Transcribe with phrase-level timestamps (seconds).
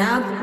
[0.00, 0.39] now